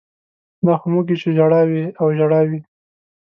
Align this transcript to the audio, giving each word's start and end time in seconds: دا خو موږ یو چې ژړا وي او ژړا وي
دا 0.65 0.73
خو 0.79 0.85
موږ 0.93 1.05
یو 1.11 1.19
چې 1.21 1.29
ژړا 1.37 1.61
وي 1.69 1.83
او 1.99 2.07
ژړا 2.17 2.41
وي 2.49 2.59